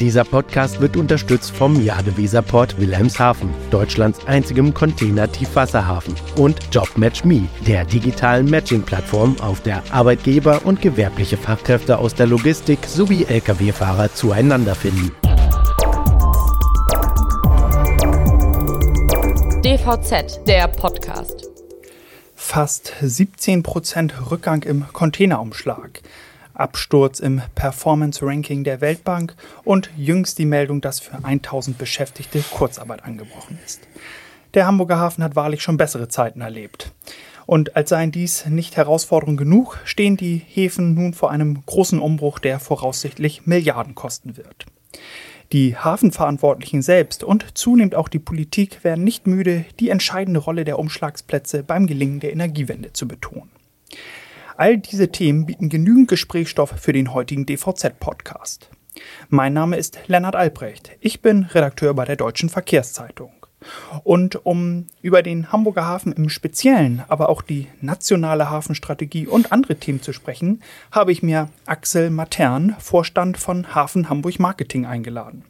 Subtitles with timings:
[0.00, 9.36] Dieser Podcast wird unterstützt vom Jadeweserport Wilhelmshaven, Deutschlands einzigem Container-Tiefwasserhafen, und JobMatchMe, der digitalen Matching-Plattform,
[9.40, 15.12] auf der Arbeitgeber und gewerbliche Fachkräfte aus der Logistik sowie Lkw-Fahrer zueinander finden.
[19.62, 21.48] DVZ, der Podcast.
[22.34, 26.02] Fast 17% Rückgang im Containerumschlag.
[26.58, 29.34] Absturz im Performance-Ranking der Weltbank
[29.64, 33.80] und jüngst die Meldung, dass für 1000 Beschäftigte Kurzarbeit angebrochen ist.
[34.54, 36.92] Der Hamburger Hafen hat wahrlich schon bessere Zeiten erlebt.
[37.46, 42.38] Und als seien dies nicht Herausforderung genug, stehen die Häfen nun vor einem großen Umbruch,
[42.38, 44.66] der voraussichtlich Milliarden kosten wird.
[45.52, 50.78] Die Hafenverantwortlichen selbst und zunehmend auch die Politik werden nicht müde, die entscheidende Rolle der
[50.78, 53.50] Umschlagsplätze beim Gelingen der Energiewende zu betonen.
[54.58, 58.70] All diese Themen bieten genügend Gesprächsstoff für den heutigen DVZ-Podcast.
[59.28, 60.92] Mein Name ist Lennart Albrecht.
[61.00, 63.32] Ich bin Redakteur bei der Deutschen Verkehrszeitung.
[64.02, 69.76] Und um über den Hamburger Hafen im Speziellen, aber auch die nationale Hafenstrategie und andere
[69.76, 75.44] Themen zu sprechen, habe ich mir Axel Matern, Vorstand von Hafen Hamburg Marketing, eingeladen.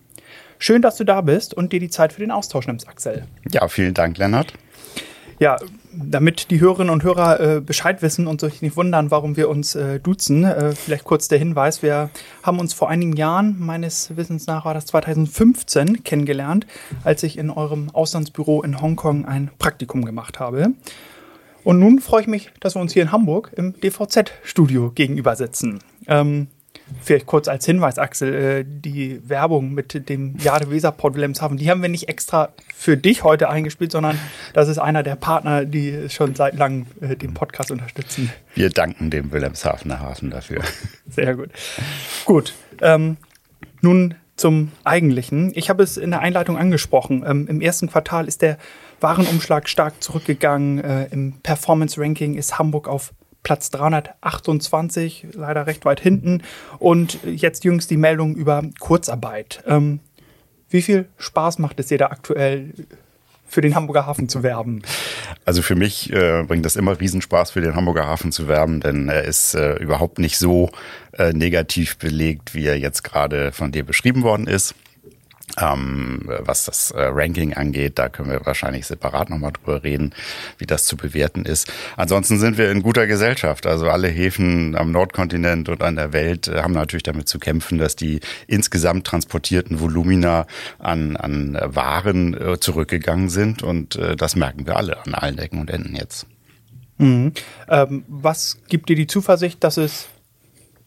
[0.58, 3.26] Schön, dass du da bist und dir die Zeit für den Austausch nimmst, Axel.
[3.52, 4.52] Ja, vielen Dank, Lennart.
[5.38, 5.58] Ja,
[6.04, 9.74] damit die Hörerinnen und Hörer äh, Bescheid wissen und sich nicht wundern, warum wir uns
[9.74, 11.82] äh, duzen, äh, vielleicht kurz der Hinweis.
[11.82, 12.10] Wir
[12.42, 16.66] haben uns vor einigen Jahren, meines Wissens nach war das 2015, kennengelernt,
[17.04, 20.72] als ich in eurem Auslandsbüro in Hongkong ein Praktikum gemacht habe.
[21.64, 25.80] Und nun freue ich mich, dass wir uns hier in Hamburg im DVZ-Studio gegenüber sitzen.
[26.06, 26.46] Ähm,
[27.00, 31.68] Vielleicht kurz als Hinweis, Axel, äh, die Werbung mit dem Jade Weser Port Wilhelmshaven, die
[31.68, 34.18] haben wir nicht extra für dich heute eingespielt, sondern
[34.54, 38.30] das ist einer der Partner, die schon seit langem äh, den Podcast unterstützen.
[38.54, 40.62] Wir danken dem Wilhelmshavener Hafen dafür.
[41.08, 41.50] Sehr gut.
[42.24, 42.54] Gut.
[42.80, 43.16] Ähm,
[43.80, 45.52] nun zum Eigentlichen.
[45.54, 47.24] Ich habe es in der Einleitung angesprochen.
[47.26, 48.58] Ähm, Im ersten Quartal ist der
[49.00, 50.82] Warenumschlag stark zurückgegangen.
[50.84, 53.12] Äh, Im Performance-Ranking ist Hamburg auf
[53.46, 56.42] Platz 328, leider recht weit hinten.
[56.80, 59.62] Und jetzt jüngst die Meldung über Kurzarbeit.
[59.68, 60.00] Ähm,
[60.68, 62.72] wie viel Spaß macht es dir da aktuell
[63.46, 64.82] für den Hamburger Hafen zu werben?
[65.44, 69.08] Also für mich äh, bringt das immer Riesenspaß, für den Hamburger Hafen zu werben, denn
[69.08, 70.70] er ist äh, überhaupt nicht so
[71.12, 74.74] äh, negativ belegt, wie er jetzt gerade von dir beschrieben worden ist.
[75.58, 80.12] Ähm, was das äh, Ranking angeht, da können wir wahrscheinlich separat nochmal drüber reden,
[80.58, 81.72] wie das zu bewerten ist.
[81.96, 83.64] Ansonsten sind wir in guter Gesellschaft.
[83.64, 87.78] Also alle Häfen am Nordkontinent und an der Welt äh, haben natürlich damit zu kämpfen,
[87.78, 90.46] dass die insgesamt transportierten Volumina
[90.78, 93.62] an, an Waren äh, zurückgegangen sind.
[93.62, 96.26] Und äh, das merken wir alle an allen Ecken und Enden jetzt.
[96.98, 97.32] Mhm.
[97.68, 100.08] Ähm, was gibt dir die Zuversicht, dass es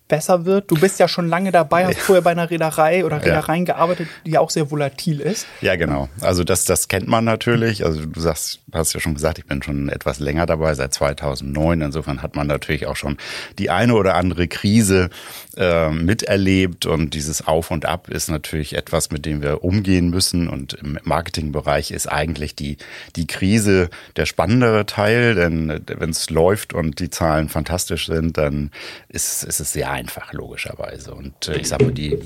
[0.10, 0.70] besser wird?
[0.70, 3.76] Du bist ja schon lange dabei, hast vorher bei einer Reederei oder Reedereien ja.
[3.76, 5.48] gearbeitet, die auch sehr volatil ist.
[5.62, 6.10] Ja, genau.
[6.20, 7.86] Also das, das kennt man natürlich.
[7.86, 11.82] Also du sagst, hast ja schon gesagt, ich bin schon etwas länger dabei, seit 2009.
[11.82, 13.18] Insofern hat man natürlich auch schon
[13.58, 15.10] die eine oder andere Krise
[15.56, 20.48] äh, miterlebt und dieses Auf und Ab ist natürlich etwas, mit dem wir umgehen müssen.
[20.48, 22.78] Und im Marketingbereich ist eigentlich die,
[23.16, 28.72] die Krise der spannendere Teil, denn wenn es läuft und die Zahlen fantastisch sind, dann
[29.08, 31.14] ist, ist es sehr einfach, logischerweise.
[31.14, 32.18] Und äh, ich sage mal, die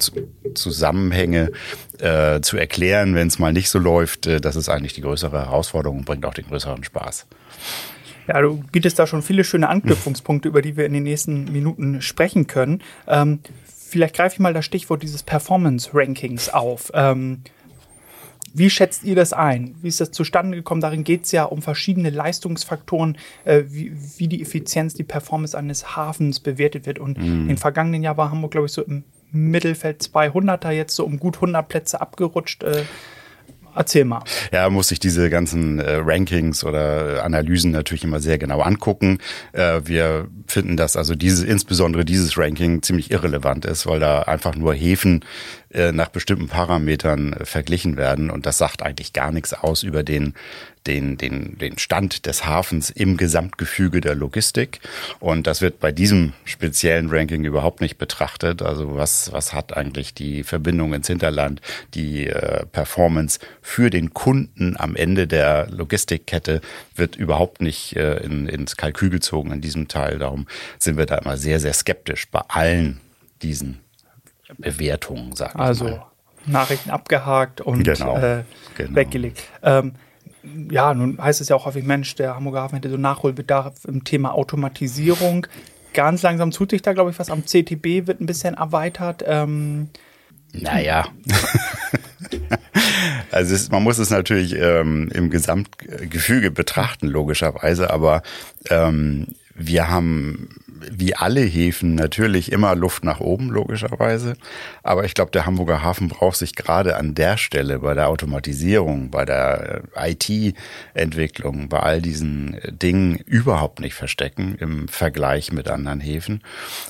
[0.54, 1.52] Zusammenhänge
[2.00, 5.46] äh, zu erklären, wenn es mal nicht so läuft, äh, das ist eigentlich die größere
[5.46, 7.26] Herausforderung und bringt auch den größeren Spaß.
[8.28, 12.02] Ja, du bietest da schon viele schöne Anknüpfungspunkte, über die wir in den nächsten Minuten
[12.02, 12.82] sprechen können.
[13.08, 16.92] Ähm, vielleicht greife ich mal das Stichwort dieses Performance-Rankings auf.
[16.94, 17.42] Ähm,
[18.54, 19.76] wie schätzt ihr das ein?
[19.82, 20.82] Wie ist das zustande gekommen?
[20.82, 25.96] Darin geht es ja um verschiedene Leistungsfaktoren, äh, wie, wie, die Effizienz, die Performance eines
[25.96, 27.00] Hafens bewertet wird.
[27.00, 27.50] Und mhm.
[27.50, 31.36] im vergangenen Jahr war Hamburg, glaube ich, so im Mittelfeld 200er, jetzt so um gut
[31.38, 32.64] 100 Plätze abgerutscht.
[32.64, 32.84] Äh,
[33.76, 34.24] Erzähl mal.
[34.52, 39.18] Ja, muss ich diese ganzen äh, Rankings oder Analysen natürlich immer sehr genau angucken.
[39.52, 44.56] Äh, wir finden, dass also diese, insbesondere dieses Ranking ziemlich irrelevant ist, weil da einfach
[44.56, 45.26] nur Häfen
[45.74, 50.04] äh, nach bestimmten Parametern äh, verglichen werden und das sagt eigentlich gar nichts aus über
[50.04, 50.34] den
[50.88, 54.80] den, den, den Stand des Hafens im Gesamtgefüge der Logistik.
[55.20, 58.62] Und das wird bei diesem speziellen Ranking überhaupt nicht betrachtet.
[58.62, 61.62] Also was, was hat eigentlich die Verbindung ins Hinterland,
[61.94, 66.62] die äh, Performance für den Kunden am Ende der Logistikkette
[66.96, 70.20] wird überhaupt nicht äh, in, ins Kalkül gezogen in diesem Teil.
[70.20, 70.48] Darum
[70.80, 73.00] sind wir da immer sehr, sehr skeptisch bei allen
[73.42, 73.80] diesen
[74.58, 76.06] Bewertungen, sagen also, mal.
[76.46, 78.44] Nachrichten abgehakt und genau, äh,
[78.76, 78.96] genau.
[78.96, 79.42] weggelegt.
[79.62, 79.94] Ähm,
[80.70, 84.04] ja, nun heißt es ja auch häufig, Mensch, der Hamburger Hafen hätte so Nachholbedarf im
[84.04, 85.48] Thema Automatisierung.
[85.94, 89.24] Ganz langsam tut sich da, glaube ich, was am CTB wird ein bisschen erweitert.
[89.26, 89.90] Ähm,
[90.52, 91.08] Naja.
[93.32, 98.24] also es, man muss es natürlich ähm, im Gesamtgefüge betrachten, logischerweise, aber
[98.70, 100.50] ähm, wir haben
[100.92, 104.36] wie alle Häfen natürlich immer Luft nach oben, logischerweise.
[104.84, 109.10] Aber ich glaube, der Hamburger Hafen braucht sich gerade an der Stelle bei der Automatisierung,
[109.12, 116.00] bei der äh, IT-Entwicklung, bei all diesen Dingen überhaupt nicht verstecken im Vergleich mit anderen
[116.00, 116.42] Häfen.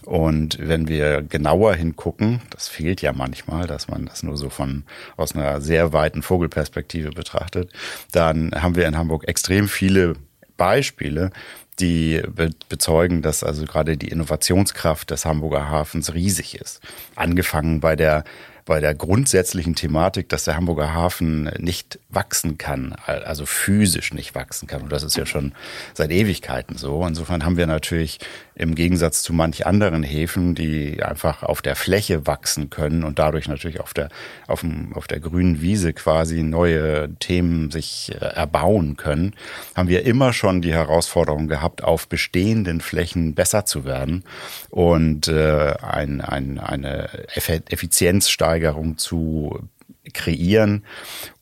[0.05, 4.83] Und wenn wir genauer hingucken, das fehlt ja manchmal, dass man das nur so von
[5.17, 7.71] aus einer sehr weiten Vogelperspektive betrachtet,
[8.11, 10.15] dann haben wir in Hamburg extrem viele
[10.57, 11.31] Beispiele,
[11.79, 16.81] die be bezeugen, dass also gerade die Innovationskraft des Hamburger Hafens riesig ist.
[17.15, 18.23] Angefangen bei der
[18.65, 24.67] bei der grundsätzlichen Thematik, dass der Hamburger Hafen nicht wachsen kann, also physisch nicht wachsen
[24.67, 24.83] kann.
[24.83, 25.53] Und das ist ja schon
[25.93, 27.05] seit Ewigkeiten so.
[27.05, 28.19] Insofern haben wir natürlich
[28.55, 33.47] im Gegensatz zu manch anderen Häfen, die einfach auf der Fläche wachsen können und dadurch
[33.47, 34.09] natürlich auf der,
[34.47, 39.33] auf, dem, auf der grünen Wiese quasi neue Themen sich äh, erbauen können,
[39.75, 44.23] haben wir immer schon die Herausforderung gehabt, auf bestehenden Flächen besser zu werden
[44.69, 49.67] und äh, ein, ein, eine Effizienzsteigerung zu
[50.13, 50.83] kreieren,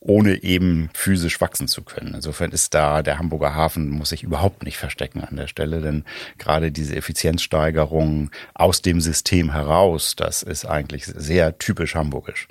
[0.00, 2.14] ohne eben physisch wachsen zu können.
[2.14, 6.04] Insofern ist da der Hamburger Hafen muss sich überhaupt nicht verstecken an der Stelle, denn
[6.38, 12.48] gerade diese Effizienzsteigerung aus dem System heraus, das ist eigentlich sehr typisch hamburgisch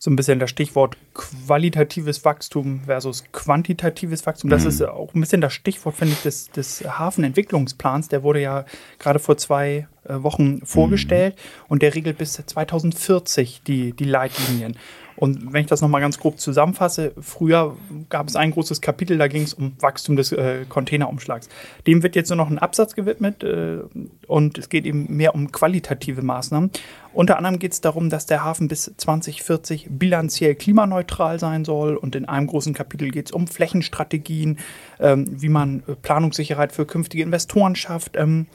[0.00, 4.48] so ein bisschen das Stichwort qualitatives Wachstum versus quantitatives Wachstum.
[4.48, 4.68] Das mhm.
[4.68, 8.08] ist auch ein bisschen das Stichwort, finde ich, des, des Hafenentwicklungsplans.
[8.08, 8.64] Der wurde ja
[9.00, 11.64] gerade vor zwei äh, Wochen vorgestellt mhm.
[11.68, 14.76] und der regelt bis 2040 die, die Leitlinien.
[15.18, 17.76] Und wenn ich das nochmal ganz grob zusammenfasse, früher
[18.08, 21.48] gab es ein großes Kapitel, da ging es um Wachstum des äh, Containerumschlags.
[21.88, 23.78] Dem wird jetzt nur noch ein Absatz gewidmet äh,
[24.28, 26.70] und es geht eben mehr um qualitative Maßnahmen.
[27.14, 32.14] Unter anderem geht es darum, dass der Hafen bis 2040 bilanziell klimaneutral sein soll und
[32.14, 34.58] in einem großen Kapitel geht es um Flächenstrategien,
[35.00, 38.16] ähm, wie man äh, Planungssicherheit für künftige Investoren schafft.
[38.16, 38.46] Ähm,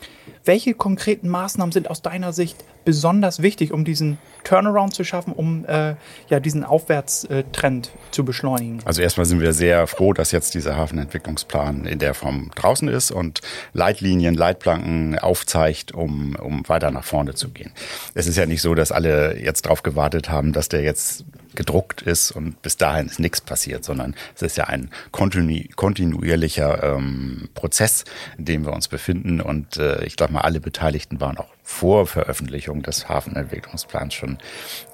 [0.46, 5.64] welche konkreten Maßnahmen sind aus deiner Sicht besonders wichtig, um diesen Turnaround zu schaffen, um
[5.66, 5.96] äh,
[6.30, 8.80] ja, diesen Aufwärtstrend zu beschleunigen?
[8.84, 13.12] Also erstmal sind wir sehr froh, dass jetzt dieser Hafenentwicklungsplan in der Form draußen ist
[13.12, 13.40] und
[13.72, 17.72] Leitlinien, Leitplanken aufzeigt, um, um weiter nach vorne zu gehen.
[18.14, 21.24] Es ist ja nicht so, dass alle jetzt darauf gewartet haben, dass der jetzt
[21.56, 26.96] gedruckt ist und bis dahin ist nichts passiert, sondern es ist ja ein kontinu kontinuierlicher
[26.96, 28.06] ähm, Prozess,
[28.38, 29.42] in dem wir uns befinden.
[29.42, 34.38] Und äh, ich glaube mal, alle Beteiligten waren auch vor Veröffentlichung des Hafenentwicklungsplans schon,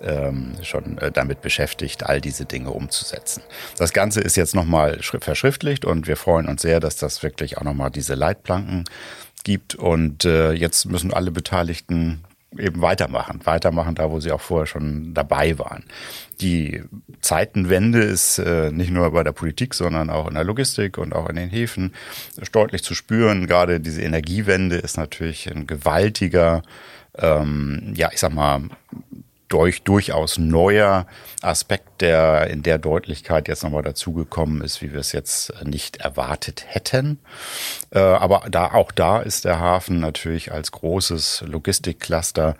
[0.01, 3.41] ähm, schon äh, damit beschäftigt, all diese Dinge umzusetzen.
[3.77, 7.63] Das Ganze ist jetzt nochmal verschriftlicht und wir freuen uns sehr, dass das wirklich auch
[7.63, 8.85] nochmal diese Leitplanken
[9.43, 9.75] gibt.
[9.75, 12.23] Und äh, jetzt müssen alle Beteiligten
[12.57, 15.83] eben weitermachen, weitermachen da, wo sie auch vorher schon dabei waren.
[16.41, 16.81] Die
[17.21, 21.29] Zeitenwende ist äh, nicht nur bei der Politik, sondern auch in der Logistik und auch
[21.29, 21.93] in den Häfen
[22.51, 23.45] deutlich zu spüren.
[23.45, 26.63] Gerade diese Energiewende ist natürlich ein gewaltiger,
[27.17, 28.61] ähm, ja, ich sag mal,
[29.49, 31.05] durch, durchaus neuer
[31.41, 36.65] Aspekt, der in der Deutlichkeit jetzt nochmal dazugekommen ist, wie wir es jetzt nicht erwartet
[36.67, 37.19] hätten.
[37.91, 42.55] Äh, aber da, auch da ist der Hafen natürlich als großes Logistikcluster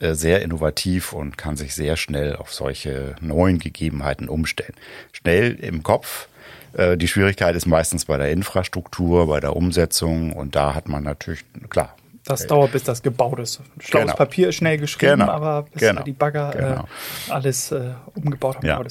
[0.00, 4.74] äh, sehr innovativ und kann sich sehr schnell auf solche neuen Gegebenheiten umstellen.
[5.12, 6.28] Schnell im Kopf,
[6.74, 11.02] äh, die Schwierigkeit ist meistens bei der Infrastruktur, bei der Umsetzung und da hat man
[11.02, 13.60] natürlich, klar, das dauert, bis das gebaut ist.
[13.78, 14.16] Schlaues genau.
[14.16, 15.32] Papier ist schnell geschrieben, genau.
[15.32, 16.02] aber bis genau.
[16.02, 16.88] die Bagger äh, genau.
[17.28, 18.66] äh, alles äh, umgebaut haben.
[18.66, 18.82] Ja.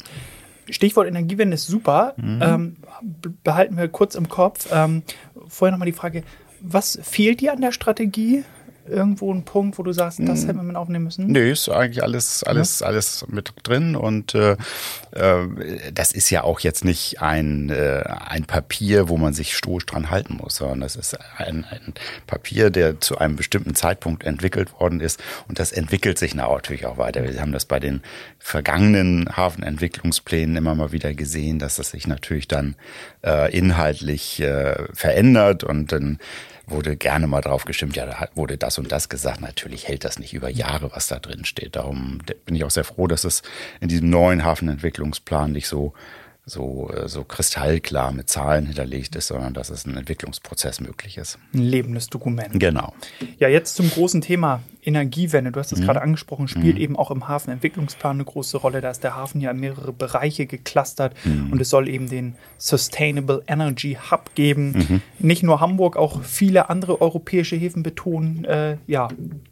[0.69, 2.13] Stichwort Energiewende ist super.
[2.17, 2.41] Mhm.
[2.41, 2.75] Ähm,
[3.43, 4.67] behalten wir kurz im Kopf.
[4.71, 5.03] Ähm,
[5.47, 6.23] vorher nochmal die Frage,
[6.61, 8.43] was fehlt dir an der Strategie?
[8.87, 10.47] Irgendwo ein Punkt, wo du sagst, das hm.
[10.47, 11.27] hätten wir mit aufnehmen müssen?
[11.27, 12.87] Nee, ist eigentlich alles, alles, ja.
[12.87, 14.57] alles mit drin und äh,
[15.11, 15.47] äh,
[15.93, 20.09] das ist ja auch jetzt nicht ein, äh, ein Papier, wo man sich stoisch dran
[20.09, 21.93] halten muss, sondern das ist ein, ein
[22.27, 26.97] Papier, der zu einem bestimmten Zeitpunkt entwickelt worden ist und das entwickelt sich natürlich auch
[26.97, 27.23] weiter.
[27.23, 28.01] Wir haben das bei den
[28.39, 32.75] vergangenen Hafenentwicklungsplänen immer mal wieder gesehen, dass das sich natürlich dann
[33.25, 36.19] äh, inhaltlich äh, verändert und dann
[36.65, 39.41] wurde gerne mal drauf gestimmt, ja, da wurde das und das gesagt.
[39.41, 41.75] Natürlich hält das nicht über Jahre, was da drin steht.
[41.75, 43.41] Darum bin ich auch sehr froh, dass es
[43.81, 45.93] in diesem neuen Hafenentwicklungsplan nicht so
[46.45, 51.39] so, äh, so kristallklar mit Zahlen hinterlegt ist, sondern dass es ein Entwicklungsprozess möglich ist.
[51.53, 52.59] Ein lebendes Dokument.
[52.59, 52.93] Genau.
[53.37, 55.85] Ja, jetzt zum großen Thema Energiewende, du hast es mhm.
[55.85, 56.81] gerade angesprochen, spielt mhm.
[56.81, 58.81] eben auch im Hafenentwicklungsplan eine große Rolle.
[58.81, 61.51] Da ist der Hafen ja in mehrere Bereiche geclustert mhm.
[61.51, 64.71] und es soll eben den Sustainable Energy Hub geben.
[64.71, 65.01] Mhm.
[65.19, 69.07] Nicht nur Hamburg, auch viele andere europäische Häfen betonen äh, ja,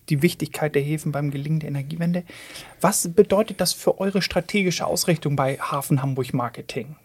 [0.10, 2.24] die Wichtigkeit der Häfen beim Gelingen der Energiewende.
[2.82, 6.96] Was bedeutet das für eure strategische Ausrichtung bei Hafen Hamburg Marketing?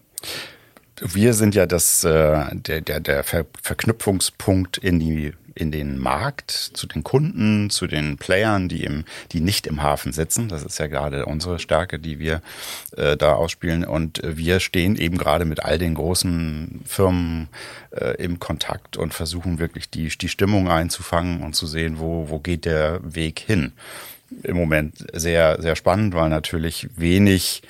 [1.00, 6.51] Wir sind ja das, äh, der, der, der Ver Verknüpfungspunkt in die in den Markt,
[6.51, 10.49] zu den Kunden, zu den Playern, die im, die nicht im Hafen sitzen.
[10.49, 12.43] Das ist ja gerade unsere Stärke, die wir
[12.97, 13.85] äh, da ausspielen.
[13.85, 17.49] Und wir stehen eben gerade mit all den großen Firmen
[17.91, 22.39] äh, im Kontakt und versuchen wirklich die, die Stimmung einzufangen und zu sehen, wo, wo
[22.39, 23.73] geht der Weg hin.
[24.43, 27.63] Im Moment sehr, sehr spannend, weil natürlich wenig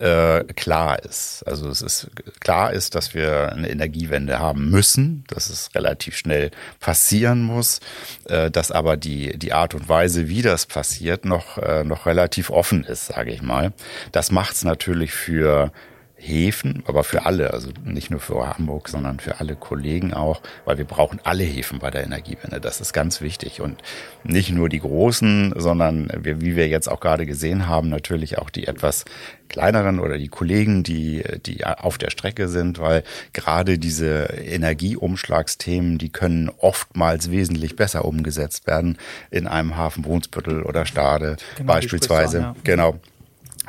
[0.00, 1.42] äh, klar ist.
[1.46, 6.50] Also es ist klar ist, dass wir eine Energiewende haben müssen, dass es relativ schnell
[6.80, 7.80] passieren muss,
[8.24, 12.50] äh, dass aber die die Art und Weise, wie das passiert, noch äh, noch relativ
[12.50, 13.72] offen ist, sage ich mal.
[14.10, 15.70] Das macht es natürlich für
[16.20, 20.76] Häfen, aber für alle, also nicht nur für Hamburg, sondern für alle Kollegen auch, weil
[20.76, 22.60] wir brauchen alle Häfen bei der Energiewende.
[22.60, 23.82] Das ist ganz wichtig und
[24.22, 28.50] nicht nur die großen, sondern wir, wie wir jetzt auch gerade gesehen haben, natürlich auch
[28.50, 29.06] die etwas
[29.48, 36.10] kleineren oder die Kollegen, die, die auf der Strecke sind, weil gerade diese Energieumschlagsthemen, die
[36.10, 38.98] können oftmals wesentlich besser umgesetzt werden
[39.30, 42.38] in einem Hafen Brunsbüttel oder Stade genau, beispielsweise.
[42.38, 42.56] An, ja.
[42.62, 43.00] Genau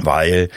[0.05, 0.49] weil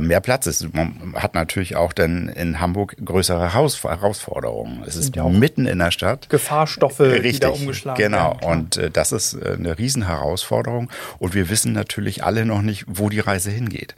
[0.00, 0.74] mehr Platz ist.
[0.74, 4.82] Man hat natürlich auch dann in Hamburg größere Haus Herausforderungen.
[4.86, 6.28] Es ist ja mitten in der Stadt.
[6.30, 8.40] Gefahrstoffe, Richtig, die da umgeschlagen genau.
[8.40, 8.44] werden.
[8.44, 10.90] Und äh, das ist äh, eine Riesenherausforderung.
[11.18, 13.94] Und wir wissen natürlich alle noch nicht, wo die Reise hingeht.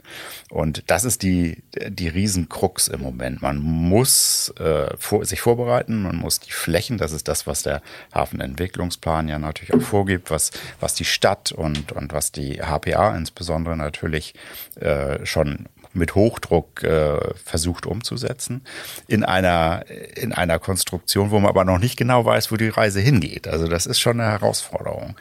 [0.49, 3.41] Und das ist die, die Riesenkrux im Moment.
[3.41, 7.81] Man muss äh, vor, sich vorbereiten, man muss die Flächen, das ist das, was der
[8.13, 13.75] Hafenentwicklungsplan ja natürlich auch vorgibt, was, was die Stadt und, und was die HPA insbesondere
[13.75, 14.35] natürlich
[14.79, 18.61] äh, schon mit Hochdruck äh, versucht umzusetzen
[19.07, 22.99] in einer in einer Konstruktion, wo man aber noch nicht genau weiß, wo die Reise
[22.99, 23.47] hingeht.
[23.47, 25.15] Also das ist schon eine Herausforderung.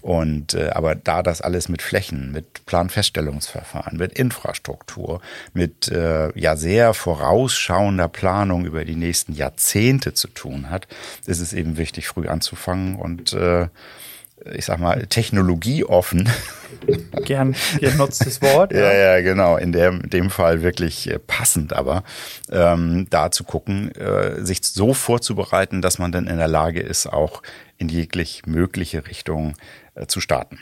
[0.00, 5.20] Und äh, aber da das alles mit Flächen, mit Planfeststellungsverfahren, mit Infrastruktur,
[5.52, 10.86] mit äh, ja sehr vorausschauender Planung über die nächsten Jahrzehnte zu tun hat,
[11.26, 13.68] ist es eben wichtig, früh anzufangen und äh,
[14.54, 16.28] ich sag mal, technologieoffen.
[17.24, 18.72] Gern genutztes Wort.
[18.72, 19.56] ja, ja, genau.
[19.56, 22.02] In dem, dem Fall wirklich äh, passend, aber
[22.50, 27.06] ähm, da zu gucken, äh, sich so vorzubereiten, dass man dann in der Lage ist,
[27.06, 27.42] auch
[27.78, 29.54] in jeglich mögliche Richtung
[29.94, 30.58] äh, zu starten.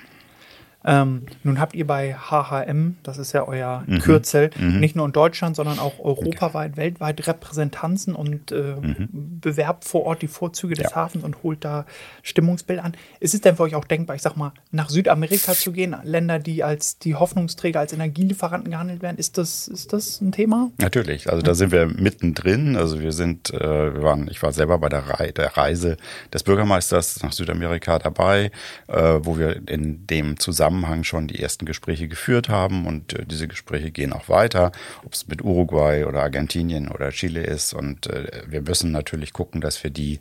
[0.84, 3.98] Ähm, nun habt ihr bei HHM, das ist ja euer mhm.
[3.98, 4.80] Kürzel, mhm.
[4.80, 6.80] nicht nur in Deutschland, sondern auch europaweit, okay.
[6.80, 9.40] weltweit Repräsentanzen und äh, mhm.
[9.40, 10.96] bewerbt vor Ort die Vorzüge des ja.
[10.96, 11.84] Hafens und holt da
[12.22, 12.94] Stimmungsbild an.
[13.20, 16.38] Ist es denn für euch auch denkbar, ich sag mal, nach Südamerika zu gehen, Länder,
[16.38, 19.18] die als die Hoffnungsträger, als Energielieferanten gehandelt werden?
[19.18, 20.70] Ist das, ist das ein Thema?
[20.78, 22.76] Natürlich, also da sind wir mittendrin.
[22.76, 23.58] Also wir sind, äh,
[23.94, 25.98] wir waren, ich war selber bei der, Re der Reise
[26.32, 28.50] des Bürgermeisters nach Südamerika dabei,
[28.88, 33.26] äh, wo wir in dem Zusammenhang Zusammenhang schon die ersten Gespräche geführt haben und äh,
[33.26, 34.70] diese Gespräche gehen auch weiter,
[35.04, 37.74] ob es mit Uruguay oder Argentinien oder Chile ist.
[37.74, 40.20] Und äh, wir müssen natürlich gucken, dass wir die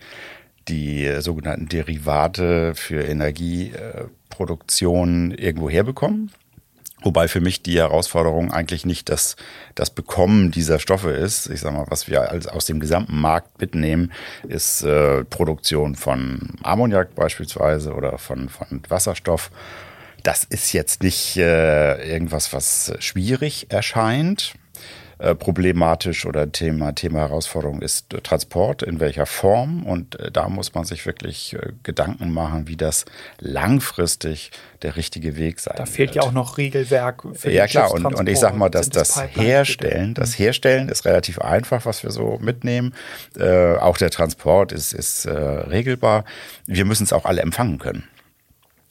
[0.67, 6.31] die sogenannten Derivate für Energieproduktion irgendwo herbekommen.
[7.01, 9.35] Wobei für mich die Herausforderung eigentlich nicht das,
[9.73, 11.49] das Bekommen dieser Stoffe ist.
[11.49, 14.11] Ich sag mal, was wir als, aus dem gesamten Markt mitnehmen,
[14.47, 19.49] ist äh, Produktion von Ammoniak beispielsweise oder von, von Wasserstoff
[20.23, 24.53] das ist jetzt nicht äh, irgendwas, was schwierig erscheint.
[25.21, 29.85] Äh, problematisch oder Thema, Thema Herausforderung ist äh, Transport, in welcher Form.
[29.85, 33.03] Und äh, da muss man sich wirklich äh, Gedanken machen, wie das
[33.37, 36.15] langfristig der richtige Weg sein Da fehlt wird.
[36.15, 39.35] ja auch noch Regelwerk für Ja klar, und, und ich sag mal, dass das, das
[39.35, 40.39] Herstellen, das.
[40.39, 42.93] Herstellen ist relativ einfach, was wir so mitnehmen.
[43.37, 46.23] Äh, auch der Transport ist, ist äh, regelbar.
[46.65, 48.07] Wir müssen es auch alle empfangen können.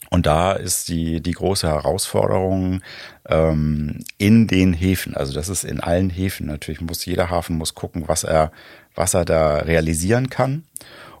[0.09, 2.81] Und da ist die, die große Herausforderung
[3.27, 5.15] ähm, in den Häfen.
[5.15, 6.47] Also das ist in allen Häfen.
[6.47, 8.51] Natürlich muss jeder Hafen muss gucken, was er,
[8.95, 10.63] was er da realisieren kann.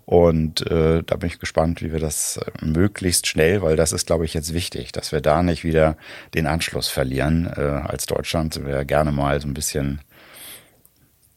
[0.05, 4.07] Und äh, da bin ich gespannt, wie wir das äh, möglichst schnell, weil das ist,
[4.07, 5.97] glaube ich, jetzt wichtig, dass wir da nicht wieder
[6.33, 7.45] den Anschluss verlieren.
[7.45, 10.01] Äh, als Deutschland sind wir ja gerne mal so ein bisschen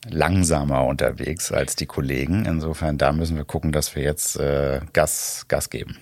[0.08, 2.46] langsamer unterwegs als die Kollegen.
[2.46, 5.98] Insofern, da müssen wir gucken, dass wir jetzt äh, Gas, Gas geben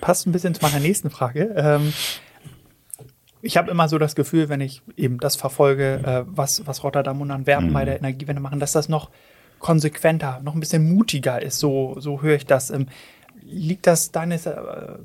[0.00, 1.54] passt ein bisschen zu meiner nächsten Frage.
[1.56, 1.92] Ähm,
[3.42, 7.20] ich habe immer so das Gefühl, wenn ich eben das verfolge, äh, was, was Rotterdam
[7.20, 7.72] und Antwerpen mhm.
[7.74, 9.10] bei der Energiewende machen, dass das noch
[9.58, 11.58] konsequenter, noch ein bisschen mutiger ist.
[11.58, 12.70] So, so höre ich das.
[12.70, 12.86] Ähm,
[13.42, 14.54] liegt das deines äh,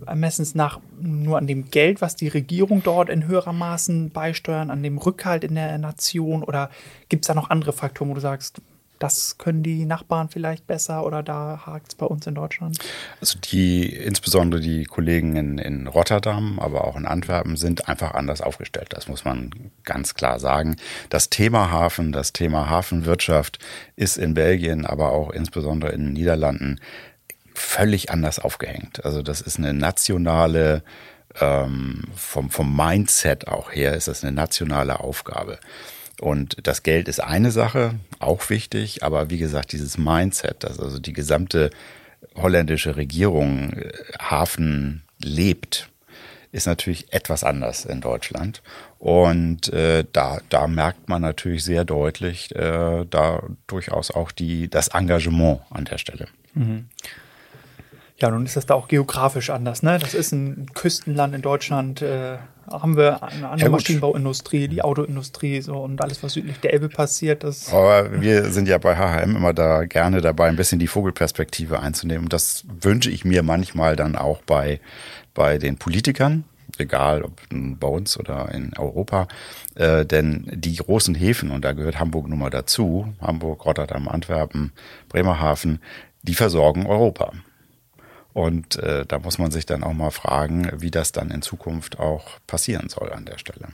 [0.05, 4.81] Ermessens nach nur an dem Geld, was die Regierung dort in höherer Maßen beisteuern, an
[4.81, 6.69] dem Rückhalt in der Nation oder
[7.09, 8.61] gibt es da noch andere Faktoren, wo du sagst,
[8.99, 12.77] das können die Nachbarn vielleicht besser oder da hakt es bei uns in Deutschland?
[13.21, 18.41] Also die, insbesondere die Kollegen in, in Rotterdam, aber auch in Antwerpen sind einfach anders
[18.41, 18.89] aufgestellt.
[18.89, 20.75] Das muss man ganz klar sagen.
[21.09, 23.59] Das Thema Hafen, das Thema Hafenwirtschaft
[23.95, 26.79] ist in Belgien, aber auch insbesondere in den Niederlanden
[27.53, 29.05] völlig anders aufgehängt.
[29.05, 30.83] Also das ist eine nationale,
[31.39, 35.59] ähm, vom, vom Mindset auch her ist das eine nationale Aufgabe.
[36.19, 40.99] Und das Geld ist eine Sache, auch wichtig, aber wie gesagt, dieses Mindset, dass also
[40.99, 41.69] die gesamte
[42.35, 45.89] holländische Regierung äh, Hafen lebt,
[46.51, 48.61] ist natürlich etwas anders in Deutschland.
[48.97, 54.89] Und äh, da, da merkt man natürlich sehr deutlich äh, da durchaus auch die, das
[54.89, 56.27] Engagement an der Stelle.
[56.55, 56.87] Mhm.
[58.17, 59.83] Ja, nun ist das da auch geografisch anders.
[59.83, 59.97] Ne?
[59.99, 62.01] Das ist ein Küstenland in Deutschland.
[62.01, 62.37] Äh,
[62.71, 66.89] haben wir eine andere ja, Maschinenbauindustrie, die Autoindustrie so und alles, was südlich der Elbe
[66.89, 67.43] passiert.
[67.43, 71.79] Das Aber wir sind ja bei HHM immer da gerne dabei, ein bisschen die Vogelperspektive
[71.79, 72.25] einzunehmen.
[72.25, 74.79] Und das wünsche ich mir manchmal dann auch bei,
[75.33, 76.43] bei den Politikern
[76.77, 79.27] egal ob bei uns oder in Europa.
[79.75, 84.71] Äh, denn die großen Häfen, und da gehört Hamburg nun mal dazu, Hamburg, Rotterdam, Antwerpen,
[85.09, 85.79] Bremerhaven,
[86.23, 87.33] die versorgen Europa.
[88.33, 91.99] Und äh, da muss man sich dann auch mal fragen, wie das dann in Zukunft
[91.99, 93.69] auch passieren soll an der Stelle.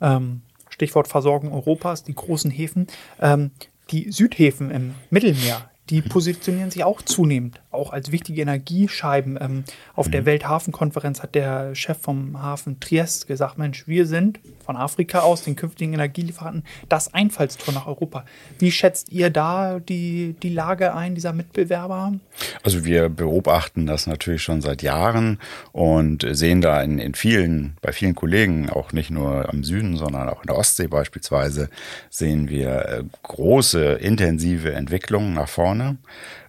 [0.00, 2.88] Ähm, Stichwort Versorgung Europas, die großen Häfen.
[3.20, 3.52] Ähm,
[3.90, 9.38] die Südhäfen im Mittelmeer, die positionieren sich auch zunehmend, auch als wichtige Energiescheiben.
[9.40, 9.64] Ähm,
[9.94, 10.12] auf mhm.
[10.12, 15.42] der Welthafenkonferenz hat der Chef vom Hafen Triest gesagt, Mensch, wir sind von Afrika aus,
[15.42, 18.24] den künftigen Energielieferanten, das Einfallstor nach Europa.
[18.58, 22.14] Wie schätzt ihr da die, die Lage ein, dieser Mitbewerber?
[22.62, 25.38] Also wir beobachten das natürlich schon seit Jahren
[25.72, 30.28] und sehen da in, in vielen, bei vielen Kollegen, auch nicht nur am Süden, sondern
[30.28, 31.68] auch in der Ostsee beispielsweise,
[32.08, 35.96] sehen wir äh, große, intensive Entwicklungen nach vorne vorne.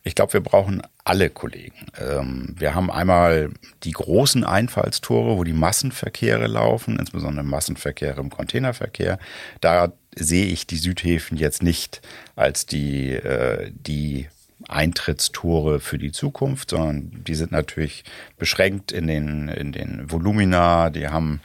[0.07, 1.87] Ich glaube, wir brauchen alle Kollegen.
[1.99, 3.49] Ähm, wir haben einmal
[3.83, 9.17] die großen Einfallstore, wo die Massenverkehre laufen, insbesondere Massenverkehre im Containerverkehr.
[9.61, 12.03] Da sehe ich die Südhäfen jetzt nicht
[12.35, 14.27] als die, äh, die
[14.67, 18.03] Eintrittstore für die Zukunft, sondern die sind natürlich
[18.37, 21.41] beschränkt in den, in den Volumina, die haben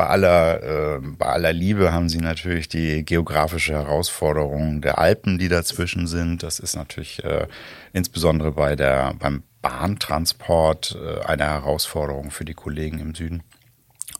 [0.00, 5.50] bei aller, äh, bei aller Liebe haben sie natürlich die geografische Herausforderung der Alpen, die
[5.50, 6.42] dazwischen sind.
[6.42, 7.46] Das ist natürlich äh,
[7.92, 13.42] insbesondere bei der, beim Bahntransport äh, eine Herausforderung für die Kollegen im Süden.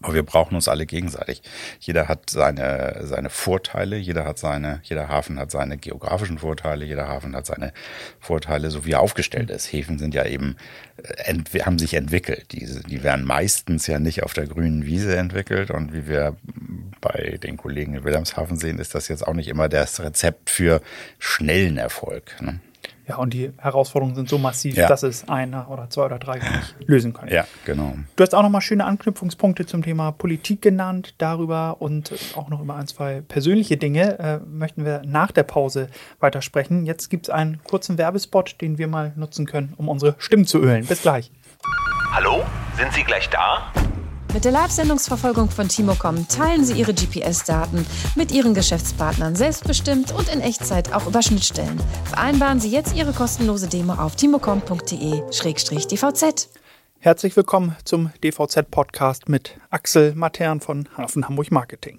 [0.03, 1.43] Aber wir brauchen uns alle gegenseitig.
[1.79, 7.07] Jeder hat seine, seine Vorteile, jeder hat seine, jeder Hafen hat seine geografischen Vorteile, jeder
[7.07, 7.73] Hafen hat seine
[8.19, 9.71] Vorteile, so wie er aufgestellt ist.
[9.71, 10.57] Häfen sind ja eben,
[11.03, 12.53] äh, haben sich entwickelt.
[12.53, 15.71] Die, die werden meistens ja nicht auf der grünen Wiese entwickelt.
[15.71, 16.37] Und wie wir
[17.03, 20.81] bei den Kollegen in Wilhelmshaven sehen, ist das jetzt auch nicht immer das Rezept für
[21.19, 22.41] schnellen Erfolg.
[22.41, 22.61] Ne?
[23.09, 24.87] Ja, und die Herausforderungen sind so massiv, ja.
[24.87, 27.33] dass es einer oder zwei oder drei nicht lösen können.
[27.33, 27.95] Ja, genau.
[28.15, 31.15] Du hast auch nochmal schöne Anknüpfungspunkte zum Thema Politik genannt.
[31.19, 35.89] Darüber und auch noch über ein, zwei persönliche Dinge äh, möchten wir nach der Pause
[36.21, 36.87] weitersprechen.
[36.87, 40.61] Jetzt gibt es einen kurzen Werbespot, den wir mal nutzen können, um unsere Stimmen zu
[40.61, 40.87] ölen.
[40.87, 41.33] Bis gleich.
[42.13, 42.45] Hallo,
[42.77, 43.73] sind Sie gleich da?
[44.33, 50.41] Mit der Live-Sendungsverfolgung von Timocom teilen Sie Ihre GPS-Daten mit Ihren Geschäftspartnern selbstbestimmt und in
[50.41, 51.81] Echtzeit auch über Schnittstellen.
[52.05, 56.49] Vereinbaren Sie jetzt Ihre kostenlose Demo auf timocom.de-dvz.
[57.01, 61.99] Herzlich willkommen zum DVZ-Podcast mit Axel Matern von Hafen Hamburg Marketing.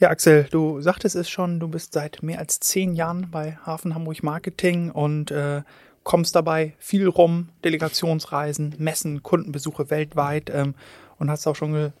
[0.00, 3.94] Ja, Axel, du sagtest es schon, du bist seit mehr als zehn Jahren bei Hafen
[3.94, 5.62] Hamburg Marketing und äh,
[6.04, 10.74] kommst dabei viel rum, Delegationsreisen, Messen, Kundenbesuche weltweit ähm,
[11.18, 11.92] und hast auch schon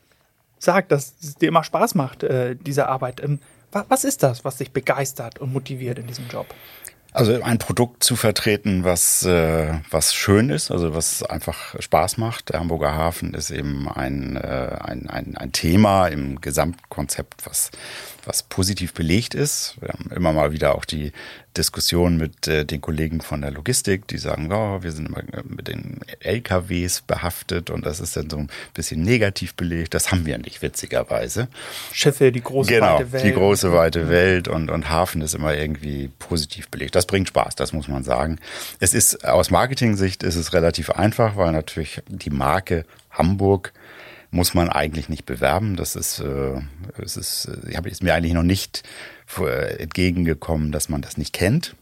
[0.58, 3.22] gesagt, dass es dir immer Spaß macht, äh, diese Arbeit.
[3.22, 3.40] Ähm,
[3.72, 6.46] was ist das, was dich begeistert und motiviert in diesem Job?
[7.12, 12.50] Also ein Produkt zu vertreten, was, äh, was schön ist, also was einfach Spaß macht.
[12.50, 17.72] Der Hamburger Hafen ist eben ein, äh, ein, ein, ein Thema im Gesamtkonzept, was
[18.24, 19.76] was positiv belegt ist.
[19.80, 21.12] Wir haben immer mal wieder auch die
[21.56, 25.42] Diskussion mit äh, den Kollegen von der Logistik, die sagen, oh, wir sind immer äh,
[25.44, 29.94] mit den LKWs behaftet und das ist dann so ein bisschen negativ belegt.
[29.94, 31.48] Das haben wir nicht, witzigerweise.
[31.92, 33.24] Schiffe, die große genau, weite Welt.
[33.24, 36.94] die große weite Welt und, und Hafen ist immer irgendwie positiv belegt.
[36.94, 38.38] Das bringt Spaß, das muss man sagen.
[38.78, 43.72] Es ist aus Marketing-Sicht ist es relativ einfach, weil natürlich die Marke Hamburg
[44.30, 45.76] muss man eigentlich nicht bewerben.
[45.76, 46.60] Das ist, äh,
[46.98, 48.82] es ist, ich habe ist mir eigentlich noch nicht
[49.38, 51.76] entgegengekommen, dass man das nicht kennt.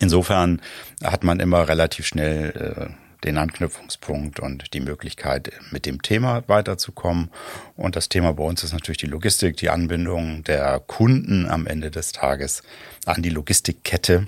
[0.00, 0.60] Insofern
[1.02, 7.30] hat man immer relativ schnell äh, den Anknüpfungspunkt und die Möglichkeit, mit dem Thema weiterzukommen.
[7.76, 11.90] Und das Thema bei uns ist natürlich die Logistik, die Anbindung der Kunden am Ende
[11.90, 12.62] des Tages
[13.04, 14.26] an die Logistikkette.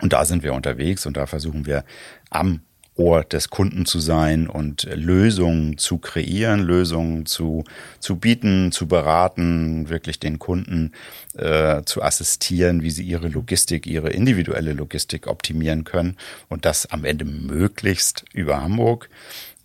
[0.00, 1.84] Und da sind wir unterwegs und da versuchen wir
[2.30, 2.60] am
[2.98, 7.64] Ohr des Kunden zu sein und Lösungen zu kreieren, Lösungen zu,
[8.00, 10.92] zu bieten, zu beraten, wirklich den Kunden
[11.36, 16.16] äh, zu assistieren, wie sie ihre Logistik, ihre individuelle Logistik optimieren können
[16.48, 19.08] und das am Ende möglichst über Hamburg.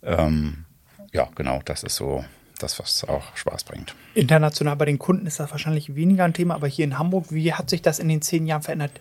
[0.02, 0.64] Ähm,
[1.12, 2.24] ja, genau, das ist so
[2.58, 3.94] das, was auch Spaß bringt.
[4.14, 7.52] International bei den Kunden ist das wahrscheinlich weniger ein Thema, aber hier in Hamburg, wie
[7.52, 8.92] hat sich das in den zehn Jahren verändert?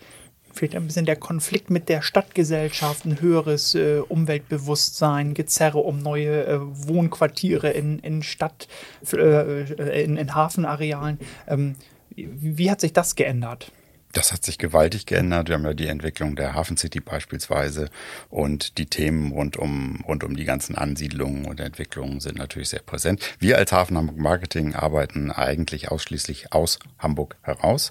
[0.53, 6.45] Fehlt ein bisschen der Konflikt mit der Stadtgesellschaft, ein höheres äh, Umweltbewusstsein, Gezerre um neue
[6.45, 8.67] äh, Wohnquartiere in, in Stadt,
[9.11, 11.19] äh, in, in Hafenarealen.
[11.47, 11.75] Ähm,
[12.15, 13.71] wie, wie hat sich das geändert?
[14.13, 15.49] Das hat sich gewaltig geändert.
[15.49, 17.89] Wir haben ja die Entwicklung der Hafen City beispielsweise
[18.29, 22.81] und die Themen rund um, rund um die ganzen Ansiedlungen und Entwicklungen sind natürlich sehr
[22.81, 23.21] präsent.
[23.39, 27.89] Wir als Hafen Hamburg Marketing arbeiten eigentlich ausschließlich aus Hamburg heraus.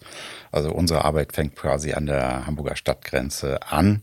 [0.53, 4.03] Also unsere Arbeit fängt quasi an der Hamburger Stadtgrenze an.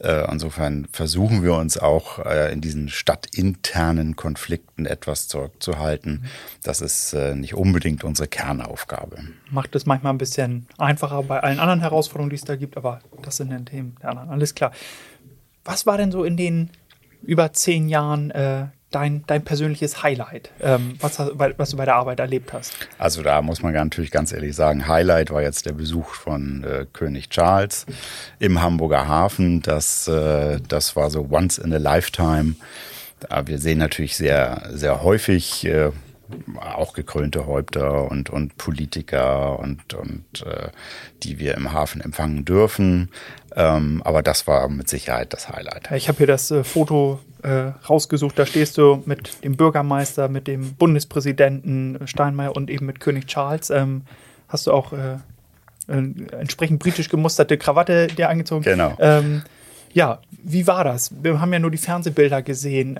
[0.00, 6.24] Äh, insofern versuchen wir uns auch äh, in diesen stadtinternen Konflikten etwas zurückzuhalten.
[6.64, 9.18] Das ist äh, nicht unbedingt unsere Kernaufgabe.
[9.50, 13.00] Macht es manchmal ein bisschen einfacher bei allen anderen Herausforderungen, die es da gibt, aber
[13.22, 14.30] das sind dann Themen der anderen.
[14.30, 14.72] Alles klar.
[15.64, 16.70] Was war denn so in den
[17.22, 22.20] über zehn Jahren äh, dein, dein persönliches Highlight, ähm, was, was, du bei der Arbeit
[22.20, 22.74] erlebt hast?
[22.98, 26.86] Also da muss man natürlich ganz ehrlich sagen, Highlight war jetzt der Besuch von äh,
[26.92, 27.86] König Charles
[28.38, 29.62] im Hamburger Hafen.
[29.62, 32.54] Das, äh, das war so once in a lifetime.
[33.44, 35.92] Wir sehen natürlich sehr, sehr häufig äh,
[36.60, 40.68] auch gekrönte Häupter und, und Politiker und, und äh,
[41.22, 43.10] die wir im Hafen empfangen dürfen.
[43.54, 45.90] Ähm, aber das war mit Sicherheit das Highlight.
[45.92, 48.38] Ich habe hier das äh, Foto äh, rausgesucht.
[48.38, 53.70] Da stehst du mit dem Bürgermeister, mit dem Bundespräsidenten Steinmeier und eben mit König Charles.
[53.70, 54.02] Ähm,
[54.48, 55.18] hast du auch äh,
[55.88, 58.62] entsprechend britisch gemusterte Krawatte dir angezogen?
[58.62, 58.96] Genau.
[59.00, 59.42] Ähm,
[59.92, 61.12] ja, wie war das?
[61.22, 62.96] Wir haben ja nur die Fernsehbilder gesehen.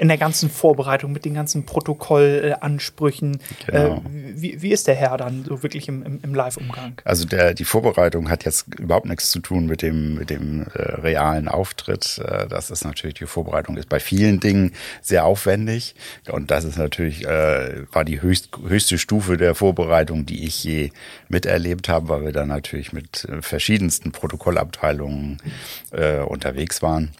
[0.00, 3.38] In der ganzen Vorbereitung mit den ganzen Protokollansprüchen.
[3.66, 3.96] Genau.
[3.96, 4.00] Äh,
[4.34, 6.94] wie, wie ist der Herr dann so wirklich im, im, im Live-Umgang?
[7.04, 10.80] Also der, die Vorbereitung hat jetzt überhaupt nichts zu tun mit dem, mit dem äh,
[10.80, 12.18] realen Auftritt.
[12.24, 15.94] Äh, das ist natürlich, die Vorbereitung ist bei vielen Dingen sehr aufwendig.
[16.30, 20.92] Und das ist natürlich, äh, war die höchst, höchste Stufe der Vorbereitung, die ich je
[21.28, 25.42] miterlebt habe, weil wir da natürlich mit äh, verschiedensten Protokollabteilungen
[25.90, 27.10] äh, unterwegs waren.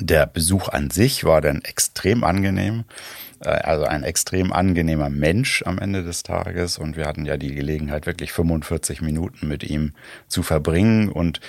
[0.00, 2.84] Der Besuch an sich war dann extrem angenehm.
[3.40, 6.78] Äh, also ein extrem angenehmer Mensch am Ende des Tages.
[6.78, 9.92] Und wir hatten ja die Gelegenheit, wirklich 45 Minuten mit ihm
[10.28, 11.40] zu verbringen und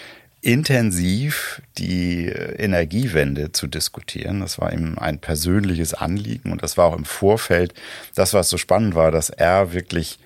[0.41, 4.39] intensiv die Energiewende zu diskutieren.
[4.39, 7.73] Das war ihm ein persönliches Anliegen und das war auch im Vorfeld
[8.15, 10.17] das, was so spannend war, dass er wirklich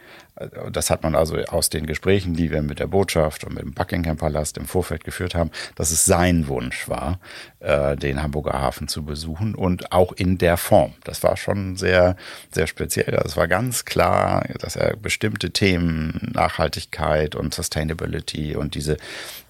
[0.72, 3.74] das hat man also aus den Gesprächen, die wir mit der Botschaft und mit dem
[3.74, 7.20] Buckingham Palast im Vorfeld geführt haben, dass es sein Wunsch war,
[7.60, 10.94] äh, den Hamburger Hafen zu besuchen und auch in der Form.
[11.04, 12.16] Das war schon sehr,
[12.52, 13.14] sehr speziell.
[13.24, 18.98] Es war ganz klar, dass er bestimmte Themen, Nachhaltigkeit und Sustainability und diese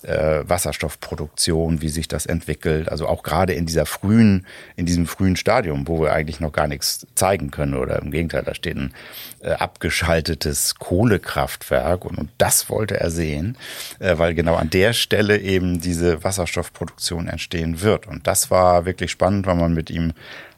[0.03, 5.35] äh, Wasserstoffproduktion, wie sich das entwickelt, also auch gerade in dieser frühen, in diesem frühen
[5.35, 8.93] Stadium, wo wir eigentlich noch gar nichts zeigen können oder im Gegenteil, da steht ein
[9.41, 13.57] äh, abgeschaltetes Kohlekraftwerk und, und das wollte er sehen,
[13.99, 18.07] äh, weil genau an der Stelle eben diese Wasserstoffproduktion entstehen wird.
[18.07, 20.13] Und das war wirklich spannend, weil man mit ihm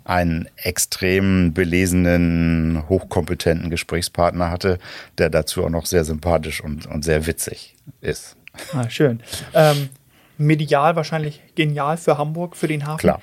[0.05, 4.77] einen extrem belesenen, hochkompetenten Gesprächspartner hatte,
[5.17, 8.38] der dazu auch noch sehr sympathisch und, und sehr witzig ist.
[8.74, 9.22] Ah, schön.
[9.54, 9.89] Ähm,
[10.38, 13.00] medial wahrscheinlich genial für Hamburg, für den Hafen.
[13.00, 13.22] Klar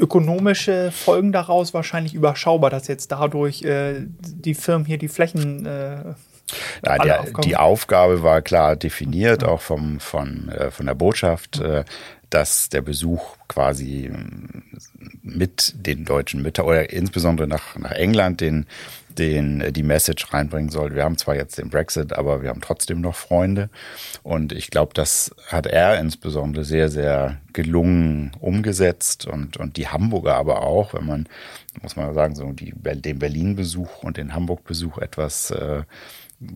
[0.00, 6.14] ökonomische Folgen daraus wahrscheinlich überschaubar, dass jetzt dadurch äh, die Firmen hier die Flächen äh,
[6.82, 11.84] Nein, der, die Aufgabe war klar definiert, auch vom, von, äh, von der Botschaft, äh,
[12.30, 14.10] dass der Besuch quasi
[15.22, 18.66] mit den deutschen Müttern oder insbesondere nach, nach England den
[19.18, 20.94] den äh, die Message reinbringen soll.
[20.94, 23.70] Wir haben zwar jetzt den Brexit, aber wir haben trotzdem noch Freunde.
[24.22, 30.36] Und ich glaube, das hat er insbesondere sehr, sehr gelungen umgesetzt und, und die Hamburger
[30.36, 31.28] aber auch, wenn man,
[31.82, 35.82] muss man sagen, so die, den Berlin-Besuch und den Hamburg-Besuch etwas äh,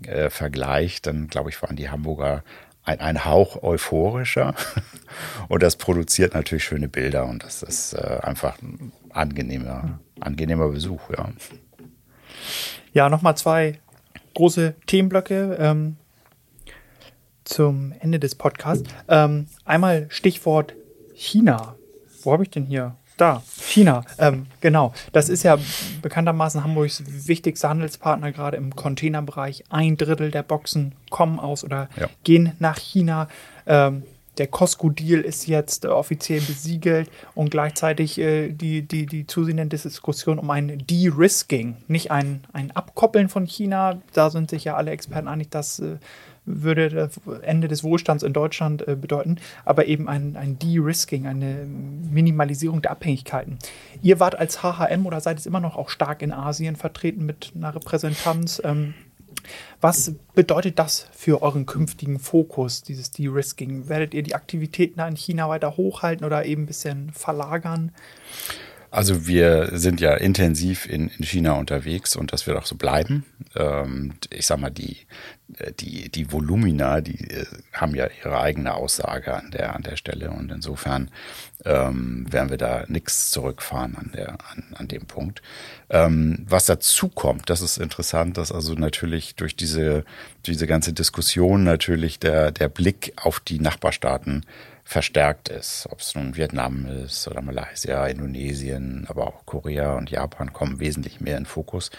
[0.06, 2.42] äh, vergleicht, dann glaube ich, waren die Hamburger
[2.84, 4.54] ein, ein Hauch euphorischer.
[5.48, 11.00] Und das produziert natürlich schöne Bilder und das ist äh, einfach ein angenehmer, angenehmer Besuch,
[11.16, 11.28] ja.
[12.92, 13.78] Ja, nochmal zwei
[14.34, 15.96] große Themenblöcke ähm,
[17.44, 18.88] zum Ende des Podcasts.
[19.08, 20.74] Ähm, einmal Stichwort
[21.14, 21.76] China.
[22.22, 22.96] wo habe ich denn hier?
[23.16, 24.92] Da, China, ähm, genau.
[25.12, 25.56] Das ist ja
[26.02, 29.64] bekanntermaßen Hamburgs wichtigster Handelspartner, gerade im Containerbereich.
[29.70, 32.08] Ein Drittel der Boxen kommen aus oder Ja.
[32.24, 33.28] gehen nach China.
[33.66, 34.02] Ähm,
[34.38, 40.40] der Costco-Deal ist jetzt äh, offiziell besiegelt und gleichzeitig äh, die, die, die zusehende Diskussion
[40.40, 44.02] um ein De-Risking, nicht ein, ein Abkoppeln von China.
[44.12, 45.98] Da sind sich ja alle Experten einig, dass äh,
[46.46, 51.66] würde das Ende des Wohlstands in Deutschland äh, bedeuten, aber eben ein, ein De-Risking, eine
[51.66, 53.58] Minimalisierung der Abhängigkeiten.
[54.02, 57.52] Ihr wart als HHM oder seid es immer noch auch stark in Asien vertreten mit
[57.54, 58.60] einer Repräsentanz.
[58.64, 58.94] Ähm,
[59.80, 63.88] was bedeutet das für euren künftigen Fokus, dieses De-Risking?
[63.88, 67.92] Werdet ihr die Aktivitäten in China weiter hochhalten oder eben ein bisschen verlagern?
[68.94, 73.24] Also wir sind ja intensiv in, in China unterwegs und das wird auch so bleiben.
[73.56, 74.98] Ähm, ich sag mal, die,
[75.80, 80.30] die, die Volumina, die äh, haben ja ihre eigene Aussage an der, an der Stelle
[80.30, 81.10] und insofern
[81.64, 85.42] ähm, werden wir da nichts zurückfahren an, der, an, an dem Punkt.
[85.90, 90.04] Ähm, was dazu kommt, das ist interessant, dass also natürlich durch diese,
[90.46, 94.46] diese ganze Diskussion natürlich der, der Blick auf die Nachbarstaaten
[94.84, 95.88] verstärkt ist.
[95.90, 101.20] Ob es nun Vietnam ist oder Malaysia, Indonesien, aber auch Korea und Japan kommen wesentlich
[101.20, 101.90] mehr in Fokus.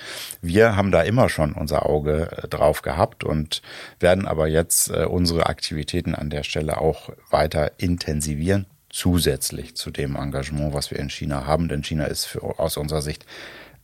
[0.41, 3.61] Wir haben da immer schon unser Auge äh, drauf gehabt und
[3.99, 10.15] werden aber jetzt äh, unsere Aktivitäten an der Stelle auch weiter intensivieren, zusätzlich zu dem
[10.15, 11.67] Engagement, was wir in China haben.
[11.67, 13.25] Denn China ist für, aus unserer Sicht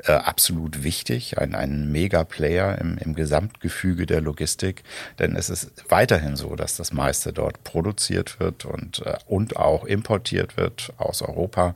[0.06, 4.84] äh, absolut wichtig, ein, ein Mega-Player im, im Gesamtgefüge der Logistik.
[5.20, 9.86] Denn es ist weiterhin so, dass das meiste dort produziert wird und, äh, und auch
[9.86, 11.76] importiert wird aus Europa.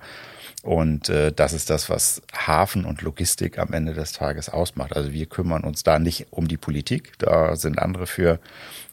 [0.66, 4.96] Und äh, das ist das, was Hafen und Logistik am Ende des Tages ausmacht.
[4.96, 8.40] Also wir kümmern uns da nicht um die Politik, da sind andere für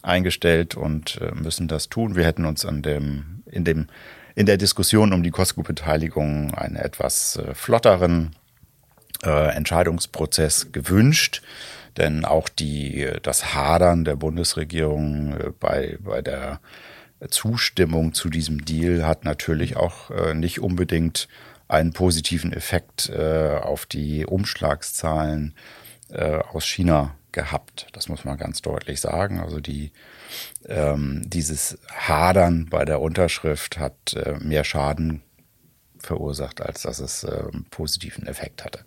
[0.02, 2.14] eingestellt und äh, müssen das tun.
[2.14, 3.86] Wir hätten uns an dem, in dem,
[4.34, 8.36] in der Diskussion um die Costco-Beteiligung einen etwas äh, flotteren
[9.22, 11.42] äh, Entscheidungsprozess gewünscht.
[11.96, 16.60] Denn auch die, das Hadern der Bundesregierung äh, bei, bei der
[17.28, 21.28] Zustimmung zu diesem Deal hat natürlich auch äh, nicht unbedingt
[21.68, 25.54] einen positiven Effekt äh, auf die Umschlagszahlen
[26.52, 27.86] aus China gehabt.
[27.94, 29.40] Das muss man ganz deutlich sagen.
[29.40, 29.92] Also die,
[30.68, 35.22] ähm, dieses Hadern bei der Unterschrift hat mehr Schaden
[35.98, 37.26] verursacht, als dass es
[37.70, 38.84] positiven Effekt hatte.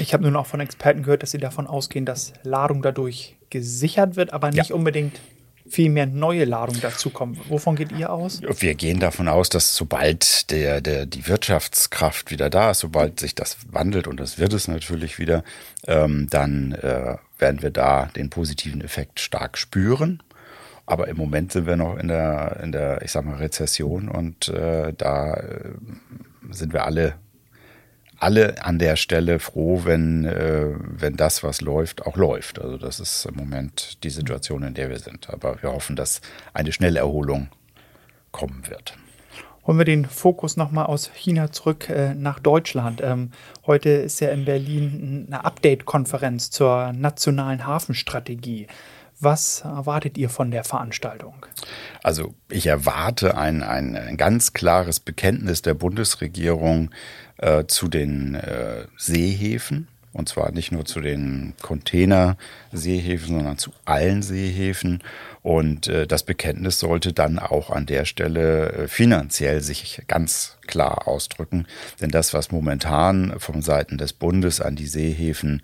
[0.00, 4.16] Ich habe nun auch von Experten gehört, dass sie davon ausgehen, dass Ladung dadurch gesichert
[4.16, 4.74] wird, aber nicht Ja.
[4.76, 5.20] unbedingt
[5.68, 7.40] viel mehr neue Ladung dazukommen.
[7.48, 8.40] Wovon geht ihr aus?
[8.60, 13.34] Wir gehen davon aus, dass sobald der, der, die Wirtschaftskraft wieder da ist, sobald sich
[13.34, 15.42] das wandelt, und das wird es natürlich wieder,
[15.88, 20.22] ähm, dann äh, werden wir da den positiven Effekt stark spüren.
[20.88, 24.48] Aber im Moment sind wir noch in der, in der ich sag mal, Rezession und
[24.48, 25.70] äh, da äh,
[26.50, 27.14] sind wir alle,
[28.18, 32.60] alle an der Stelle froh, wenn, äh, wenn das, was läuft, auch läuft.
[32.60, 35.30] Also das ist im Moment die Situation, in der wir sind.
[35.30, 36.20] Aber wir hoffen, dass
[36.54, 37.48] eine schnelle Erholung
[38.32, 38.94] kommen wird.
[39.66, 43.00] Holen wir den Fokus nochmal aus China zurück äh, nach Deutschland.
[43.02, 43.32] Ähm,
[43.66, 48.68] heute ist ja in Berlin eine Update-Konferenz zur nationalen Hafenstrategie.
[49.18, 51.46] Was erwartet ihr von der Veranstaltung?
[52.02, 56.90] Also ich erwarte ein, ein, ein ganz klares Bekenntnis der Bundesregierung
[57.38, 59.88] äh, zu den äh, Seehäfen.
[60.12, 65.02] Und zwar nicht nur zu den Containerseehäfen, sondern zu allen Seehäfen.
[65.42, 71.06] Und äh, das Bekenntnis sollte dann auch an der Stelle äh, finanziell sich ganz klar
[71.06, 71.66] ausdrücken.
[72.00, 75.60] Denn das, was momentan von Seiten des Bundes an die Seehäfen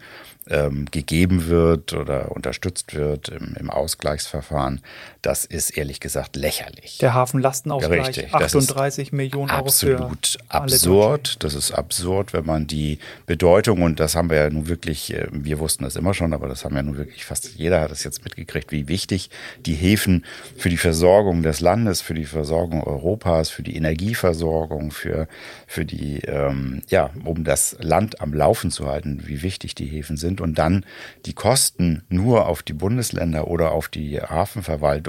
[0.49, 4.83] ähm, gegeben wird oder unterstützt wird im, im Ausgleichsverfahren,
[5.23, 6.99] das ist ehrlich gesagt lächerlich.
[6.99, 11.43] Der Hafenlastenausgleich, Richtig, das ist 38 Millionen Euro Absolut absurd.
[11.45, 15.29] Das ist absurd, wenn man die Bedeutung, und das haben wir ja nun wirklich, äh,
[15.31, 18.05] wir wussten das immer schon, aber das haben ja nun wirklich fast jeder hat es
[18.05, 19.31] jetzt mitgekriegt, wie wichtig
[19.65, 20.25] die Häfen
[20.57, 25.29] für die Versorgung des Landes, für die Versorgung Europas, für die Energieversorgung, für,
[25.67, 30.17] für die, ähm, ja, um das Land am Laufen zu halten, wie wichtig die Häfen
[30.17, 30.41] sind.
[30.41, 30.85] Und dann
[31.27, 34.21] die Kosten nur auf die Bundesländer oder auf die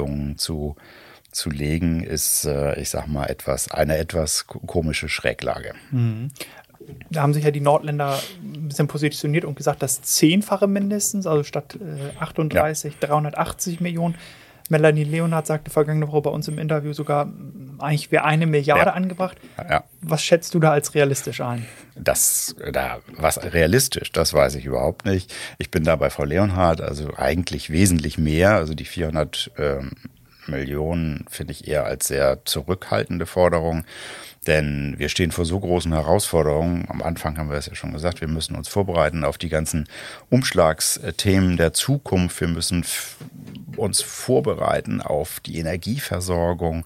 [0.04, 0.76] Hafenverwaltungen zu
[1.32, 5.74] zu legen, ist, äh, ich sag mal, etwas, eine etwas ko- komische Schräglage.
[7.10, 11.42] Da haben sich ja die Nordländer ein bisschen positioniert und gesagt, das Zehnfache mindestens, also
[11.42, 14.14] statt äh, 38, 380 Millionen.
[14.74, 17.32] Melanie Leonhardt sagte vergangene Woche bei uns im Interview sogar,
[17.80, 18.94] eigentlich wäre eine Milliarde Ja.
[18.94, 19.38] angebracht.
[19.70, 19.84] Ja.
[20.02, 21.66] Was schätzt du da als realistisch ein?
[21.96, 25.32] Das, da, was realistisch, das weiß ich überhaupt nicht.
[25.60, 28.56] Ich bin da bei Frau Leonhardt, also eigentlich wesentlich mehr.
[28.56, 29.92] Also die 400 ähm,
[30.48, 33.86] Millionen finde ich eher als sehr zurückhaltende Forderung.
[34.48, 36.86] Denn wir stehen vor so großen Herausforderungen.
[36.90, 39.88] Am Anfang haben wir es ja schon gesagt, wir müssen uns vorbereiten auf die ganzen
[40.30, 42.42] Umschlagsthemen der Zukunft.
[42.42, 42.86] Wir müssen
[43.78, 46.86] uns vorbereiten auf die Energieversorgung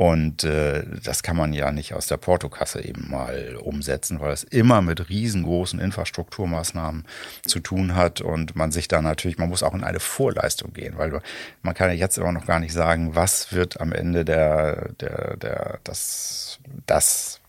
[0.00, 4.44] und äh, das kann man ja nicht aus der Portokasse eben mal umsetzen, weil es
[4.44, 7.04] immer mit riesengroßen Infrastrukturmaßnahmen
[7.44, 10.96] zu tun hat und man sich da natürlich, man muss auch in eine Vorleistung gehen,
[10.96, 11.20] weil
[11.60, 15.36] man kann ja jetzt immer noch gar nicht sagen, was wird am Ende der, der,
[15.36, 17.42] der, das, das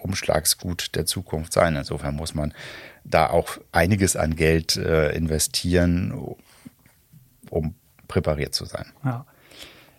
[0.00, 1.76] Umschlagsgut der Zukunft sein.
[1.76, 2.54] Insofern muss man
[3.04, 6.36] da auch einiges an Geld äh, investieren,
[7.50, 7.74] um
[8.06, 8.86] präpariert zu sein.
[9.04, 9.26] Ja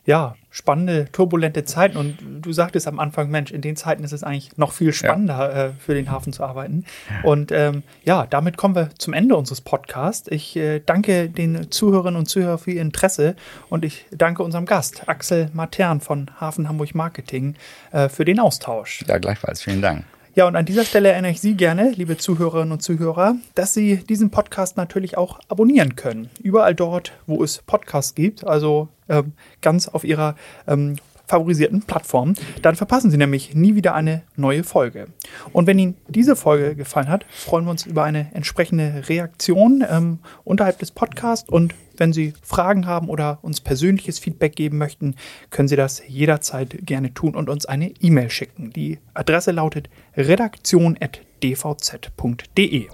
[0.10, 1.96] ja, spannende, turbulente Zeiten.
[1.96, 5.38] Und du sagtest am Anfang, Mensch, in den Zeiten ist es eigentlich noch viel spannender,
[5.38, 5.66] ja.
[5.66, 6.84] äh, für den Hafen zu arbeiten.
[7.22, 10.28] Und ähm, ja, damit kommen wir zum Ende unseres Podcasts.
[10.32, 13.36] Ich äh, danke den Zuhörerinnen und Zuhörern für ihr Interesse
[13.70, 17.54] und ich danke unserem Gast, Axel Matern von Hafen Hamburg Marketing,
[17.92, 19.06] äh, für den Austausch.
[19.08, 19.62] Ja, gleichfalls.
[19.62, 20.06] Vielen Dank.
[20.36, 23.98] Ja, und an dieser Stelle erinnere ich Sie gerne, liebe Zuhörerinnen und Zuhörer, dass Sie
[23.98, 26.30] diesen Podcast natürlich auch abonnieren können.
[26.42, 30.36] Überall dort, wo es Podcasts gibt, also ähm, ganz auf Ihrer
[30.68, 30.98] ähm,
[31.30, 32.34] favorisierten Plattform.
[32.62, 35.08] Dann verpassen Sie nämlich nie wieder eine neue Folge.
[35.54, 40.20] Und wenn Ihnen diese Folge gefallen hat, freuen wir uns über eine entsprechende Reaktion ähm,
[40.44, 41.48] unterhalb des Podcasts.
[41.48, 45.14] Und wenn Sie Fragen haben oder uns persönliches Feedback geben möchten,
[45.52, 48.74] können Sie das jederzeit gerne tun und uns eine E-Mail schicken.
[48.74, 52.88] Die Adresse lautet redaktion.dvz.de.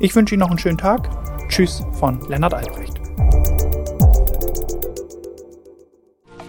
[0.00, 1.08] Ich wünsche Ihnen noch einen schönen Tag.
[1.48, 3.00] Tschüss von Lennart Albrecht.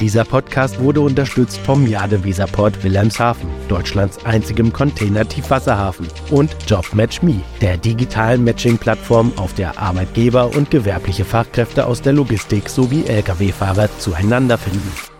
[0.03, 8.43] Dieser Podcast wurde unterstützt vom Jade Weserport Wilhelmshaven, Deutschlands einzigem Container-Tiefwasserhafen, und JobMatchMe, der digitalen
[8.43, 15.12] Matching-Plattform, auf der Arbeitgeber und gewerbliche Fachkräfte aus der Logistik sowie Lkw-Fahrer zueinander finden.